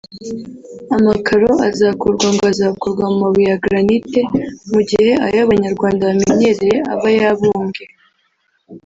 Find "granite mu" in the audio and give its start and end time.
3.63-4.79